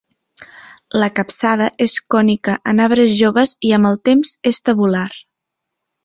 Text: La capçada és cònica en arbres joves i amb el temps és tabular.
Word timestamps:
La 1.01 1.09
capçada 1.17 1.67
és 1.85 1.97
cònica 2.15 2.55
en 2.73 2.81
arbres 2.85 3.13
joves 3.19 3.53
i 3.69 3.75
amb 3.77 3.89
el 3.91 3.99
temps 4.11 4.33
és 4.53 4.61
tabular. 4.71 5.09